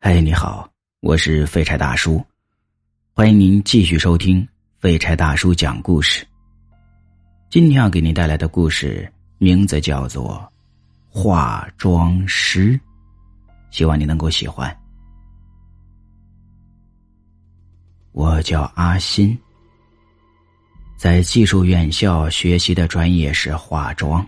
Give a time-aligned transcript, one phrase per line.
[0.00, 2.24] 嗨，你好，我是废柴大叔，
[3.12, 4.46] 欢迎您继续收听
[4.78, 6.24] 废柴大叔讲故事。
[7.50, 10.48] 今天要给您带来的故事名字叫做
[11.20, 12.74] 《化妆师》，
[13.72, 14.74] 希望你能够喜欢。
[18.12, 19.36] 我叫阿新，
[20.96, 24.24] 在技术院校学习的专业是化妆。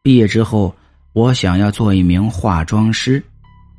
[0.00, 0.74] 毕业之后，
[1.12, 3.22] 我想要做一名化妆师。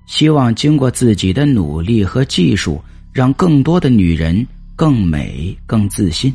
[0.10, 6.34] 希望经过自己的努力和技术，让更多的女人更美、更自信。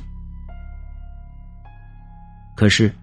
[2.54, 2.94] 可是，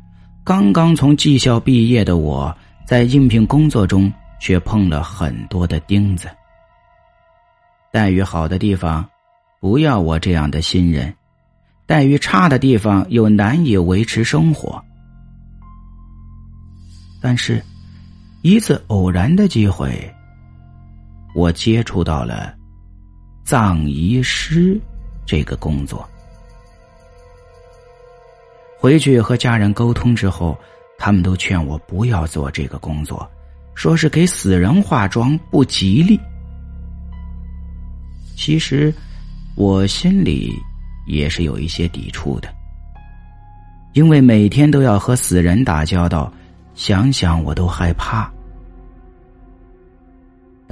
[0.45, 6.29] 刚刚从技校毕业的我，在应聘工作中却碰了很多的钉子。
[7.91, 9.05] 待遇好的地方，
[9.59, 11.11] 不要我这样的新人；
[11.85, 14.81] 待遇差的地方，又难以维持生活。
[17.21, 17.61] 但是，
[18.41, 20.09] 一次偶然的机会。
[21.33, 22.53] 我接触到了
[23.43, 24.79] 葬仪师
[25.25, 26.07] 这个工作，
[28.79, 30.57] 回去和家人沟通之后，
[30.97, 33.29] 他们都劝我不要做这个工作，
[33.75, 36.19] 说是给死人化妆不吉利。
[38.35, 38.93] 其实
[39.55, 40.51] 我心里
[41.07, 42.49] 也是有一些抵触的，
[43.93, 46.31] 因为每天都要和死人打交道，
[46.73, 48.31] 想想我都害怕。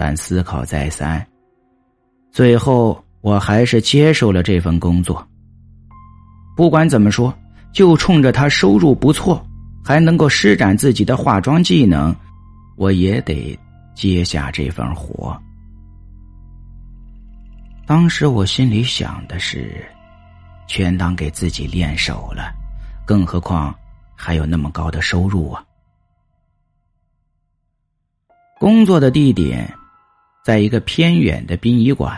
[0.01, 1.27] 但思考再三，
[2.31, 5.27] 最后我还是接受了这份工作。
[6.55, 7.37] 不管怎么说，
[7.73, 9.45] 就冲着他收入不错，
[9.83, 12.15] 还能够施展自己的化妆技能，
[12.77, 13.59] 我也得
[13.93, 15.37] 接下这份活。
[17.85, 19.85] 当时我心里想的是，
[20.65, 22.53] 全当给自己练手了，
[23.05, 23.75] 更何况
[24.15, 25.61] 还有那么高的收入啊！
[28.57, 29.69] 工作的地点。
[30.43, 32.17] 在一个偏远的殡仪馆，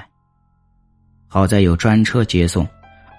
[1.28, 2.68] 好在有专车接送，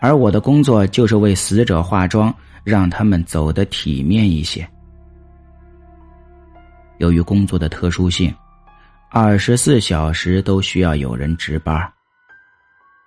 [0.00, 2.32] 而我的工作就是为死者化妆，
[2.62, 4.66] 让他们走得体面一些。
[6.98, 8.32] 由于工作的特殊性，
[9.10, 11.92] 二十四小时都需要有人值班，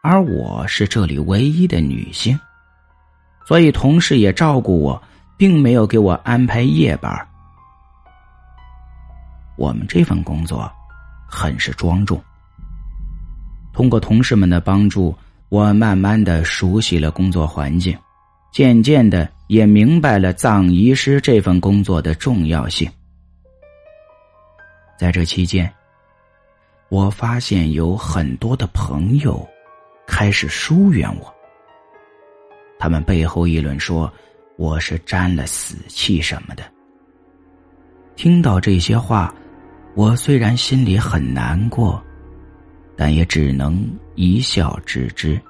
[0.04, 2.38] 而我是这里唯一的女性，
[3.46, 5.02] 所以同事也照顾我，
[5.38, 7.28] 并没有给我安排夜班。
[9.56, 10.70] 我们这份工作。
[11.28, 12.22] 很是庄重。
[13.74, 15.14] 通过同事们的帮助，
[15.50, 17.98] 我慢慢的熟悉了工作环境，
[18.54, 22.90] 渐渐的也明白了葬仪师这份工作的重要性。
[24.98, 25.70] 在这期间，
[26.88, 29.46] 我发现有很多的朋友
[30.08, 31.34] 开始疏远我，
[32.80, 34.10] 他们背后议论说
[34.58, 36.64] 我是沾了死气什么的。
[38.16, 39.36] 听到这些话。
[39.96, 42.04] 我虽然心里很难过，
[42.98, 43.82] 但也只能
[44.16, 45.42] 一笑置之。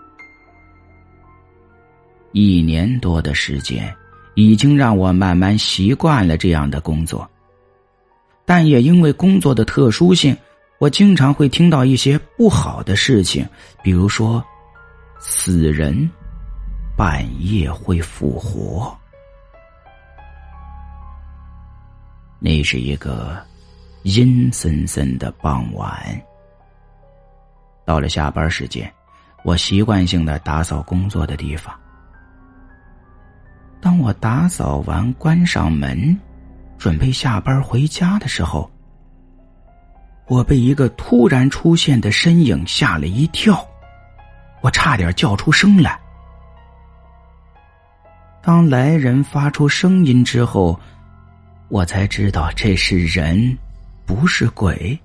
[2.31, 3.91] 一年多的时间，
[4.35, 7.27] 已经让我慢慢习惯了这样的工作，
[8.45, 10.37] 但也因为工作的特殊性，
[10.77, 13.43] 我经常会听到一些不好的事情，
[13.81, 14.43] 比如说，
[15.17, 16.07] 死人
[16.95, 18.95] 半夜会复活。
[22.39, 23.43] 那是一个。
[24.05, 26.21] 阴森森的傍晚，
[27.83, 28.87] 到了下班时间，
[29.43, 31.73] 我习惯性的打扫工作的地方。
[33.81, 36.15] 当我打扫完，关上门，
[36.77, 38.69] 准备下班回家的时候，
[40.27, 43.67] 我被一个突然出现的身影吓了一跳，
[44.61, 45.99] 我差点叫出声来。
[48.43, 50.79] 当来人发出声音之后，
[51.69, 53.57] 我才知道这是人。
[54.05, 54.97] 不是鬼，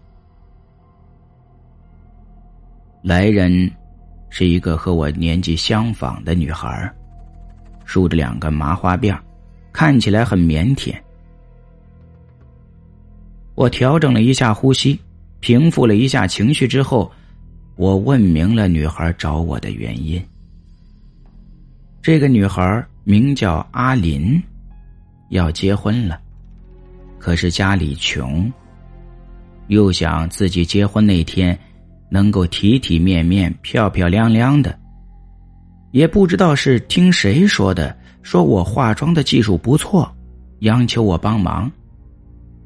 [3.03, 3.71] 来人
[4.29, 6.93] 是一个和我年纪相仿的女孩，
[7.85, 9.19] 梳着两个麻花辫，
[9.73, 10.95] 看起来很腼腆。
[13.55, 15.01] 我调整了一下呼吸，
[15.41, 17.11] 平复了一下情绪之后，
[17.77, 20.23] 我问明了女孩找我的原因。
[22.03, 24.43] 这个女孩名叫阿林，
[25.31, 26.21] 要结婚了，
[27.19, 28.51] 可是家里穷。
[29.71, 31.57] 又想自己结婚那天
[32.11, 34.77] 能够体体面面、漂漂亮亮的，
[35.93, 40.13] 也不知道是听谁说的，说我化妆的技术不错，
[40.63, 41.71] 央求我帮忙，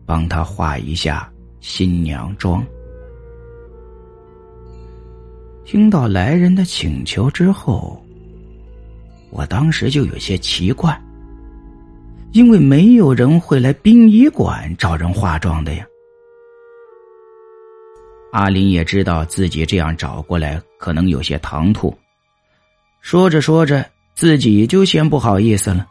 [0.07, 1.31] 帮他化一下
[1.61, 2.65] 新娘妆。
[5.67, 8.03] 听到来人的请求之后，
[9.29, 10.99] 我当时就有些奇怪，
[12.33, 15.85] 因为没有人会来殡仪馆找人化妆的呀。
[18.35, 21.97] 阿林也知道自己这样找过来可能有些唐突，
[23.01, 25.87] 说着说着自己就先不好意思了，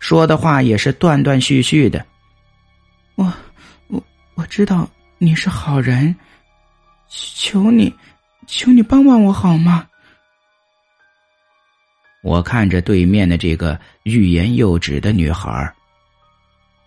[0.00, 2.04] 说的话也是断断续续的。
[3.14, 3.32] 我
[3.86, 4.02] 我
[4.34, 6.12] 我知道你是好人，
[7.08, 7.94] 求你，
[8.48, 9.86] 求你帮帮我好吗？
[12.24, 15.72] 我看着对面的这个欲言又止的女孩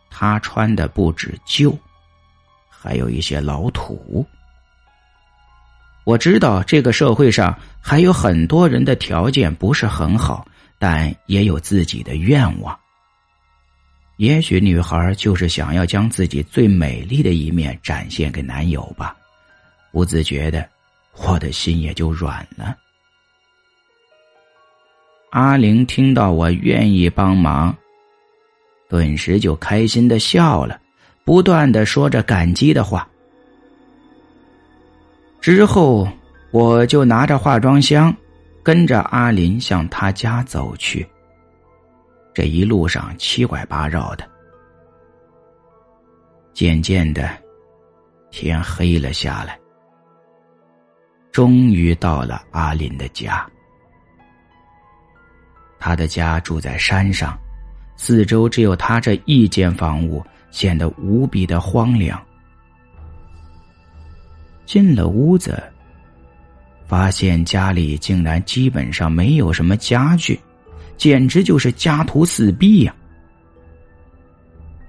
[0.10, 1.74] 她穿的不止旧，
[2.70, 4.28] 还有一些老土。
[6.10, 10.48] 我知道这个社会上还有很多人的条件不是很好，
[10.80, 12.76] 但也有自己的愿望。
[14.18, 19.16] 也许女孩就是想要将自己最美丽的一面展现给男友吧。
[19.92, 20.68] 不自觉的，
[21.16, 22.76] 我的心也就软了。
[25.30, 27.78] 阿玲听到我愿意帮忙，
[28.90, 30.82] 顿时就开心的笑了，
[31.24, 33.08] 不断的说着感激的话。
[35.42, 36.08] 之后，
[36.52, 38.14] 我就拿着化妆箱，
[38.62, 41.08] 跟着阿林向他家走去。
[42.34, 44.28] 这一路上七拐八绕的，
[46.54, 47.30] 渐渐的，
[48.32, 49.58] 天黑了下来。
[51.32, 53.46] 终于到了阿林的家。
[55.80, 57.38] 他的家住在山上，
[57.96, 60.22] 四周只有他这一间房屋，
[60.52, 62.22] 显得无比的荒凉。
[64.70, 65.64] 进了屋子，
[66.86, 70.40] 发现家里竟然基本上没有什么家具，
[70.96, 72.96] 简直就是家徒四壁呀！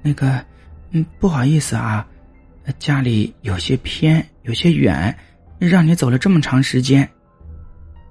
[0.03, 0.45] 那个，
[0.91, 2.07] 嗯，不好意思啊，
[2.79, 5.17] 家里有些偏，有些远，
[5.59, 7.03] 让你走了这么长时间。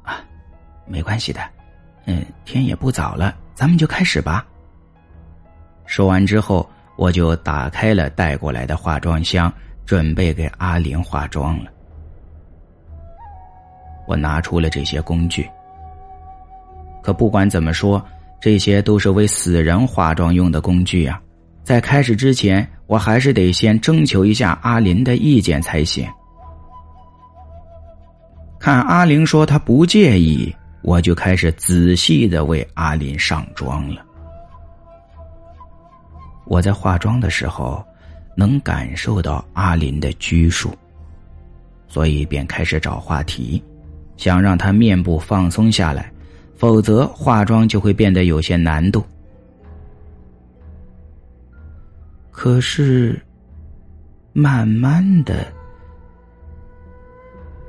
[0.01, 0.25] 啊，
[0.87, 1.39] 没关系的，
[2.05, 4.43] 嗯，天也不早了，咱们就开始吧。
[5.85, 9.53] 说完之后，我就打开了带过来的化妆箱。
[9.89, 11.71] 准备给阿玲化妆了，
[14.07, 15.49] 我拿出了这些工具。
[17.01, 18.05] 可不管怎么说，
[18.39, 21.19] 这些都是为死人化妆用的工具啊！
[21.63, 26.07] 在开始之前，我还是得先征求一下阿林的意见才行。
[28.59, 34.05] 看阿玲说她不介意，我就开始仔细的为阿林上妆了。
[36.45, 37.83] 我在化妆的时候。
[38.39, 40.73] 能感受到阿林的拘束，
[41.89, 43.61] 所以便开始找话题，
[44.15, 46.09] 想让他面部放松下来，
[46.55, 49.03] 否则化妆就会变得有些难度。
[52.31, 53.21] 可是，
[54.31, 55.45] 慢慢的，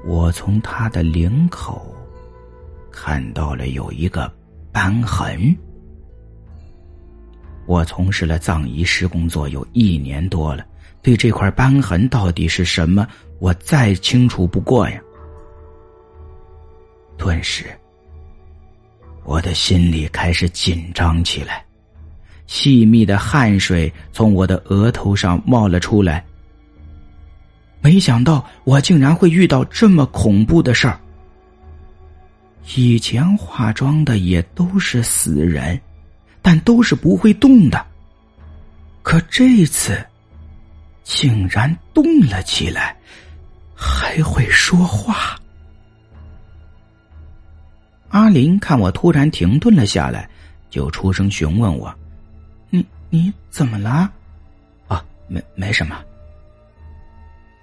[0.05, 1.93] 我从他的领口
[2.93, 4.33] 看到了有一个
[4.71, 5.53] 斑痕。
[7.71, 10.67] 我从事了藏医师工作有一年多了，
[11.03, 13.07] 对这块斑痕到底是什么，
[13.39, 15.01] 我再清楚不过呀。
[17.17, 17.67] 顿时，
[19.23, 21.65] 我的心里开始紧张起来，
[22.49, 26.25] 细密的汗水从我的额头上冒了出来。
[27.81, 30.99] 没想到我竟然会遇到这么恐怖的事儿。
[32.75, 35.81] 以前化妆的也都是死人。
[36.43, 37.87] 但都是不会动的，
[39.03, 40.05] 可这次
[41.05, 42.97] 竟然动了起来，
[43.75, 45.39] 还会说话。
[48.09, 50.29] 阿林看我突然停顿了下来，
[50.69, 51.95] 就出声询问我
[52.71, 54.11] ：“你你怎么了
[54.89, 56.03] ？”“啊，没没什么。”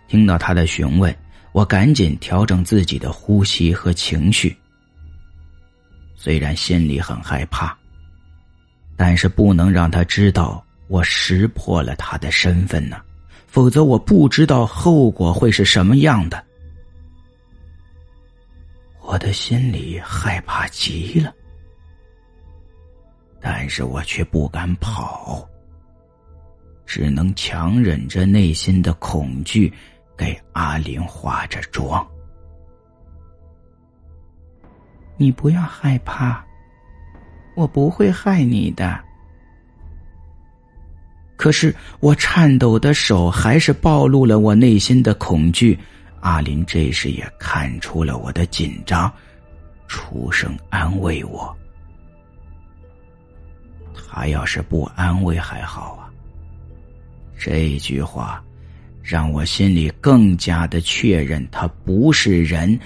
[0.07, 1.13] 听到他的询问，
[1.51, 4.55] 我赶紧调整自己的呼吸和情绪，
[6.15, 7.77] 虽然心里很害怕。
[8.97, 12.99] 但是不能让他知道我识破了他的身份呢，
[13.45, 16.43] 否则我不知道后果会是什么样的。
[19.01, 21.31] 我的心里害怕极了，
[23.39, 25.47] 但是我却不敢跑，
[26.85, 29.71] 只能强忍着内心的恐惧，
[30.17, 32.05] 给阿玲化着妆。
[35.17, 36.46] 你不要害怕。
[37.57, 38.99] 我不会害你的，
[41.35, 45.75] 可是我颤抖的手还是暴露了我内心的恐惧。
[46.19, 49.11] 阿林这时也看出了我的紧张，
[49.87, 51.51] 出声安慰我。
[53.95, 56.13] 他要是不安慰还好啊，
[57.39, 58.43] 这句话
[59.01, 62.79] 让我心里更加的确认他不是人，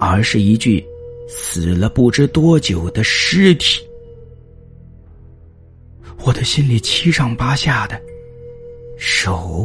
[0.00, 0.84] 而是一具
[1.28, 3.85] 死了不知多久的尸体。
[6.26, 8.02] 我的心里七上八下的，
[8.98, 9.64] 手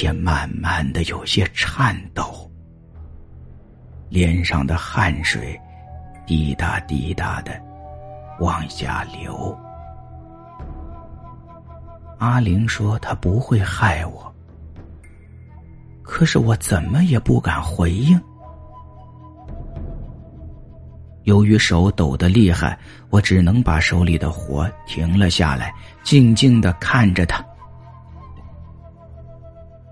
[0.00, 2.50] 也慢慢的有些颤抖，
[4.08, 5.60] 脸上的汗水
[6.26, 7.52] 滴答滴答的
[8.40, 9.54] 往下流。
[12.16, 14.34] 阿玲说：“他不会害我。”
[16.02, 18.18] 可是我怎么也不敢回应。
[21.24, 22.78] 由于手抖得厉害，
[23.10, 27.44] 我只能把手里的活停了下来，静静的看着他。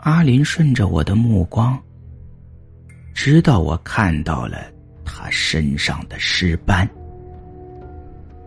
[0.00, 1.78] 阿林顺着我的目光，
[3.14, 4.58] 直到我看到了
[5.04, 6.88] 他身上的尸斑。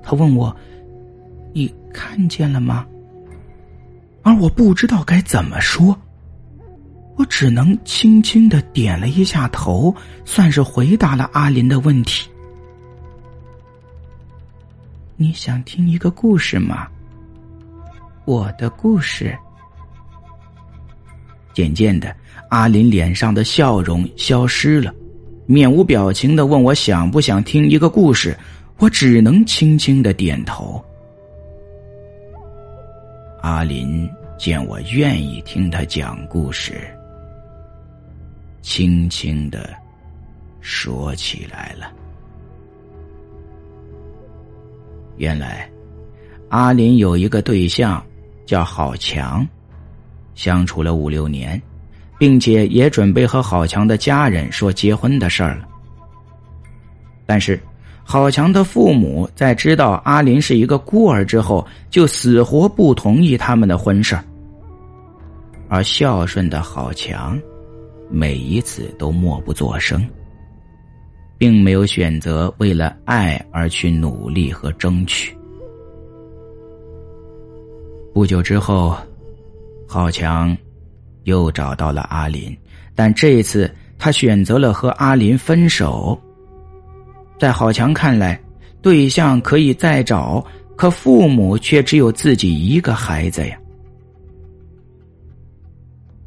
[0.03, 0.55] 他问我
[1.53, 2.85] ：“你看见了吗？”
[4.21, 5.97] 而我不知道该怎么说，
[7.15, 12.29] 我只能轻轻的点了一下头，算是回答了阿林的问题。
[15.17, 16.87] 你想听一个故事吗？
[18.25, 19.37] 我的故事。
[21.53, 22.13] 渐渐的，
[22.49, 24.93] 阿林脸上的笑容消失了，
[25.45, 28.37] 面无表情的问我想不想听一个故事。
[28.77, 30.83] 我只能轻轻的点头。
[33.41, 36.73] 阿林见我愿意听他讲故事，
[38.61, 39.73] 轻轻的
[40.59, 41.89] 说起来了。
[45.17, 45.69] 原来，
[46.49, 48.03] 阿林有一个对象，
[48.45, 49.47] 叫郝强，
[50.33, 51.61] 相处了五六年，
[52.19, 55.67] 并且也准备和郝强的家人说结婚的事儿了。
[57.25, 57.59] 但是，
[58.03, 64.23] 郝强的父母在知道阿林是一个孤儿之后，就死活不同意他们的婚事儿
[65.67, 67.41] 而孝顺的郝强，
[68.11, 70.07] 每一次都默不作声。
[71.45, 75.37] 并没有选择为了爱而去努力和争取。
[78.15, 78.97] 不久之后，
[79.87, 80.57] 郝强
[81.25, 82.57] 又找到了阿林，
[82.95, 86.19] 但这一次他选择了和阿林分手。
[87.37, 88.41] 在郝强看来，
[88.81, 90.43] 对象可以再找，
[90.75, 93.55] 可父母却只有自己一个孩子呀。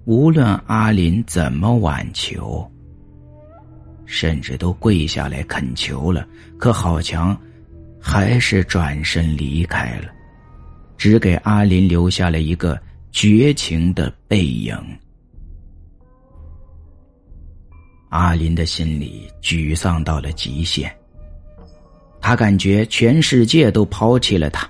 [0.05, 2.65] 无论阿林怎么挽求。
[4.11, 7.39] 甚至都跪下来恳求了，可郝强
[8.01, 10.09] 还是转身离开了，
[10.97, 12.81] 只给阿林留下了一个
[13.13, 14.75] 绝情的背影。
[18.09, 20.91] 阿林的心里沮丧到了极限，
[22.19, 24.67] 他感觉全世界都抛弃了他，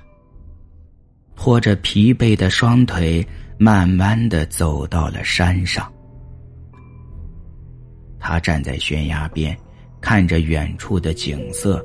[1.36, 3.24] 拖着疲惫的双腿，
[3.56, 5.90] 慢慢的走到了山上。
[8.20, 9.56] 他站在悬崖边，
[10.00, 11.84] 看着远处的景色，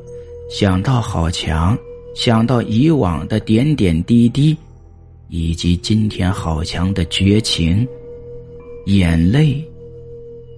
[0.50, 1.78] 想到郝强，
[2.16, 4.58] 想到以往的点点滴滴，
[5.28, 7.88] 以及今天郝强的绝情，
[8.86, 9.64] 眼泪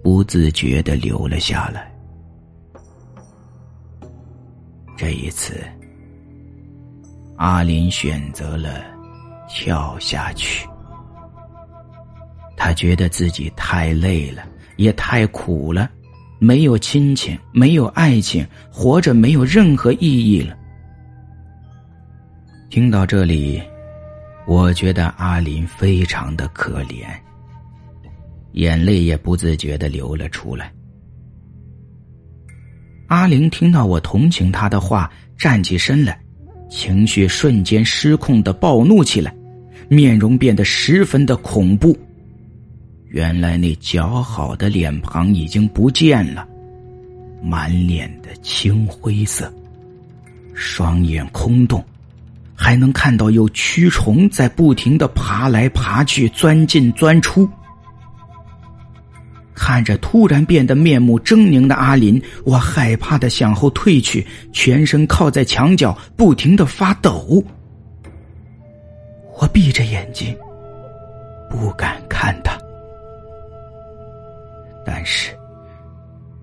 [0.03, 1.91] 不自觉的流了下来。
[4.97, 5.61] 这一次，
[7.35, 8.83] 阿林选择了
[9.49, 10.67] 跳下去。
[12.57, 14.41] 他觉得自己太累了。
[14.77, 15.89] 也太苦了，
[16.39, 20.55] 没有亲情，没有爱情，活着没有任何意义了。
[22.69, 23.61] 听到这里，
[24.45, 27.05] 我觉得阿林非常的可怜，
[28.53, 30.71] 眼泪也不自觉的流了出来。
[33.07, 36.19] 阿玲听到我同情他的话，站起身来，
[36.69, 39.33] 情绪瞬间失控的暴怒起来，
[39.87, 41.97] 面容变得十分的恐怖。
[43.15, 46.45] 原来那姣好的脸庞已经不见了，
[47.41, 49.49] 满脸的青灰色，
[50.53, 51.81] 双眼空洞，
[52.53, 57.49] 还能看到有蛆虫在不停的爬来爬去、钻进钻出。
[59.53, 67.41] 看着突然变得面目狰狞的阿林，我害怕的向后退去，全身靠在墙角，不停的发抖。
[69.39, 70.35] 我闭着眼睛，
[71.49, 72.59] 不敢看他。
[74.85, 75.35] 但是，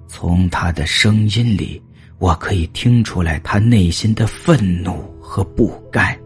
[0.09, 1.81] 从他的声音里，
[2.19, 6.19] 我可以听出来他内心的愤怒和不甘。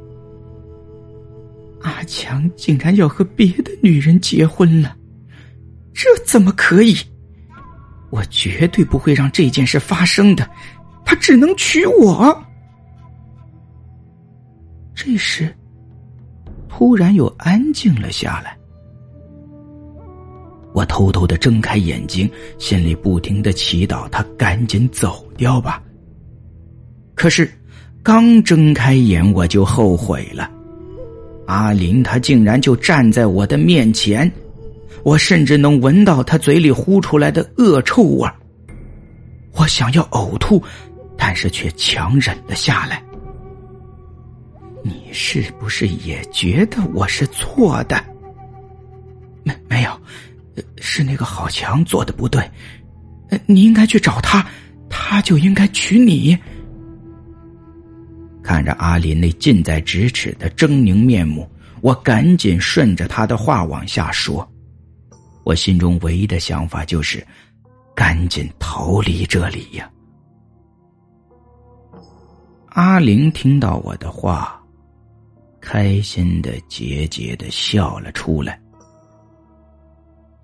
[1.83, 4.97] 阿强竟然要和别的女人结婚了，
[5.93, 6.97] 这怎么可以？
[8.11, 10.49] 我绝对不会让这件事发生的，
[11.05, 12.45] 他只能娶我。
[14.95, 15.55] 这时，
[16.69, 18.57] 突然又安静了下来。
[20.77, 25.83] 我偷偷的睁开眼睛，心里不停的祈祷他赶紧走掉吧。
[27.15, 27.51] 可是，
[28.03, 30.51] 刚睁开眼我就后悔了，
[31.47, 34.31] 阿林他竟然就站在我的面前，
[35.03, 38.29] 我甚至能闻到他嘴里呼出来的恶臭味
[39.55, 40.63] 我想要呕吐，
[41.17, 43.03] 但是却强忍了下来。
[44.83, 47.97] 你是不是也觉得我是错的？
[49.43, 50.01] 没没有，
[50.79, 52.43] 是那个郝强做的不对。
[53.47, 54.47] 你应该去找他，
[54.89, 56.37] 他就应该娶你。
[58.43, 64.49] 看着阿林那近在咫尺的狰狞面目，我赶紧顺着他的话往下说。
[65.43, 67.27] 我心中唯一的想法就是，
[67.95, 69.91] 赶紧逃离这里呀。
[72.69, 74.61] 阿玲听到我的话，
[75.61, 78.61] 开心的桀桀的笑了出来，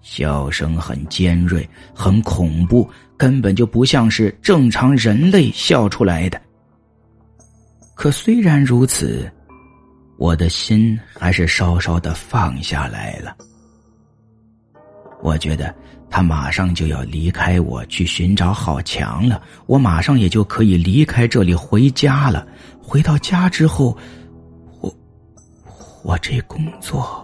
[0.02, 6.40] 笑声很尖锐，很恐怖，根本就不像是正常人类笑出来的。
[7.94, 9.30] 可虽然如此，
[10.18, 13.36] 我的心还是稍稍的放下来了。
[15.20, 15.72] 我觉得
[16.10, 22.44] 他马上就要离开我去寻找好强了，我马上也就可以离开这里回家了。
[22.80, 23.96] 回到家之后，
[24.80, 24.92] 我
[26.02, 27.21] 我这工作……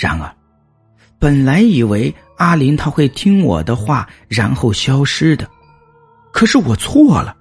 [0.00, 0.34] 然而，
[1.18, 5.46] 本来以为阿林他会听我的话，然后消失的，
[6.32, 7.36] 可是我错了。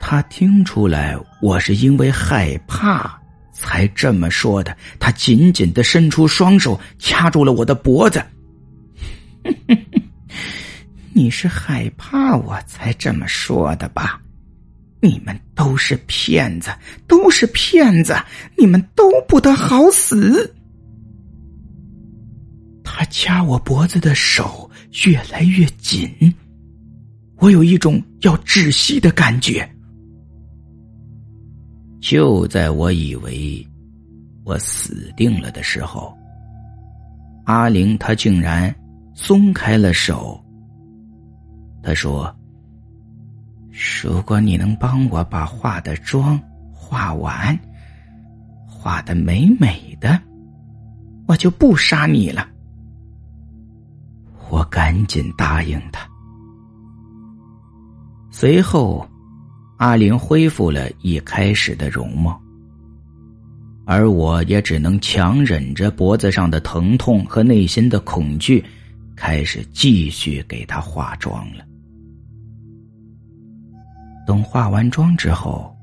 [0.00, 3.16] 他听出来我是因为害怕
[3.52, 8.20] 才这么说的，他紧紧的伸出双手掐住了我的脖子。
[11.14, 14.20] 你是害怕我才这么说的吧？
[15.00, 16.70] 你们都是骗子，
[17.06, 18.16] 都是骗子，
[18.56, 20.52] 你们都不得好死！
[22.92, 24.68] 他掐我脖子的手
[25.06, 26.10] 越来越紧，
[27.36, 29.66] 我有一种要窒息的感觉。
[32.00, 33.66] 就在我以为
[34.44, 36.12] 我死定了的时候，
[37.44, 38.74] 阿玲她竟然
[39.14, 40.42] 松开了手。
[41.82, 42.34] 她说
[44.02, 46.38] ：“如果你能帮我把化的妆
[46.72, 47.58] 化完，
[48.66, 50.20] 画的美美的，
[51.26, 52.48] 我就不杀你了。”
[54.50, 56.06] 我赶紧答应他。
[58.30, 59.06] 随后。
[59.80, 62.38] 阿玲恢复了一开始的容貌，
[63.86, 68.62] 而我也只能强忍着脖子上的疼痛和内心的恐惧，
[69.16, 71.64] 开始继续给她化妆了。
[74.26, 75.74] 等化完妆之后，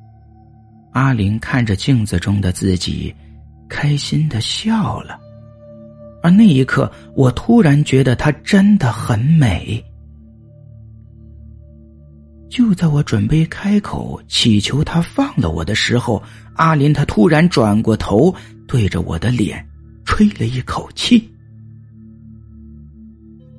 [0.92, 3.12] 阿玲看着镜子中的自己，
[3.68, 5.20] 开心的笑了，
[6.28, 9.82] 而那一刻，我突然觉得她真的很美。
[12.50, 16.22] 就在我准备开口祈求他放了我的时候，
[16.56, 18.36] 阿林他突然转过头，
[18.68, 19.66] 对着我的脸
[20.04, 21.32] 吹了一口气，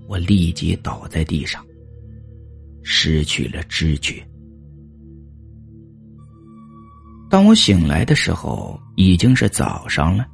[0.07, 1.65] 我立即倒在地上，
[2.83, 4.23] 失去了知觉。
[7.31, 10.27] 当我醒来的时候，已经是早上了，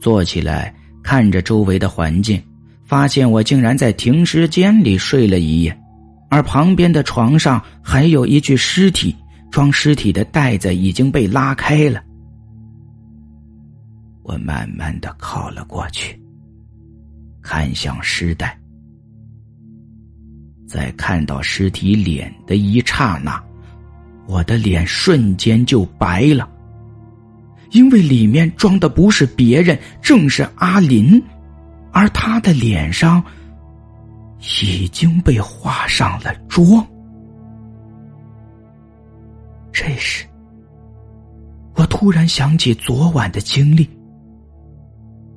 [0.00, 2.42] 坐起来看着周围的环境，
[2.82, 5.78] 发现我竟然在停尸间里睡了一夜。
[6.30, 9.14] 而旁边的床上还有一具尸体，
[9.52, 12.02] 装尸体的袋子已经被拉开了。
[14.24, 16.18] 我慢慢的靠了过去，
[17.40, 18.58] 看向尸袋，
[20.66, 23.40] 在看到尸体脸的一刹那，
[24.26, 26.48] 我的脸瞬间就白了，
[27.74, 31.20] 因为里面装的不是别人，正是阿林，
[31.92, 33.22] 而他的脸上。
[34.62, 36.86] 已经被画上了妆。
[39.72, 40.26] 这时，
[41.76, 43.88] 我突然想起昨晚的经历，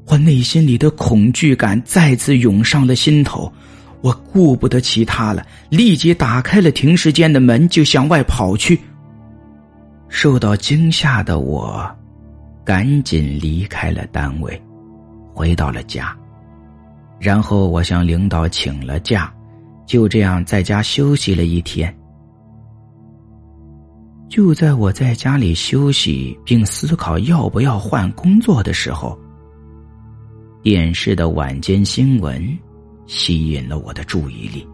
[0.08, 3.50] 我内心里的恐惧感再次涌上了心头。
[4.02, 8.78] 我顾不得其他了，立即打开了停尸间的门，就向外跑去。
[10.10, 11.89] 受到惊吓的我，
[12.67, 14.62] 赶紧离开了单位，
[15.34, 16.13] 回到了家。
[17.17, 19.34] 然后我向领导请了假，
[19.86, 21.97] 就这样在家休息了一天。
[24.27, 29.17] 就在我在家里休息并思考要不要换工作的时候，
[30.62, 32.45] 电视的晚间新闻
[33.06, 34.67] 吸引了我的注意力。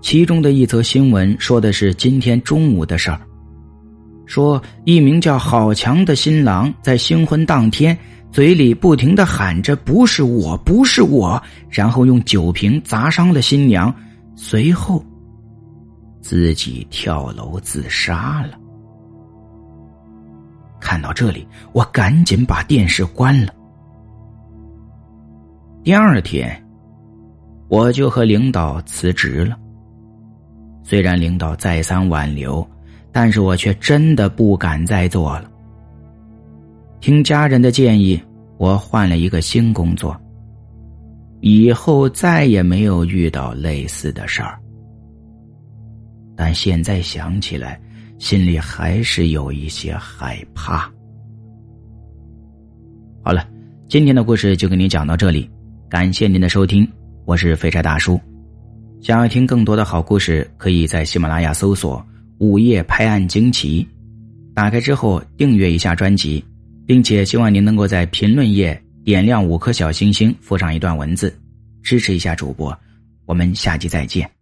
[0.00, 3.20] 其中的一则新闻说的是今天中午的事儿，
[4.26, 7.96] 说一名叫郝强的新郎在新婚当天。
[8.32, 13.94] 嘴里不停的喊着“不是我，不是我”，然后用酒瓶砸伤了新娘，
[14.34, 15.02] 随后
[16.20, 18.58] 自己跳楼自杀了。
[20.78, 23.54] 看到这里，我赶紧把电视关了。
[25.82, 26.62] 第二天，
[27.68, 29.56] 我就和领导辞职了。
[30.82, 32.68] 虽然领导再三挽留，
[33.18, 35.50] 但是我却真的不敢再做了。
[37.00, 38.20] 听家人的建议，
[38.58, 40.14] 我换了一个新工作。
[41.40, 44.58] 以后再也没有遇到类似的事儿，
[46.36, 47.80] 但现在想起来，
[48.18, 50.80] 心里还是有一些害怕。
[53.24, 53.48] 好了，
[53.88, 55.50] 今天的故事就给您讲到这里，
[55.88, 56.86] 感谢您的收听，
[57.24, 58.20] 我是废柴大叔。
[59.00, 62.04] 想要听更多的好故事，可以在喜马拉雅搜索
[62.38, 63.86] “午夜拍案惊奇”，
[64.54, 66.44] 打开之后订阅一下专辑，
[66.86, 71.34] 并且希望您能够在评论页点亮五颗小星星，附上一段文字，
[71.82, 72.76] 支持一下主播。
[73.24, 74.35] 我们下期再见。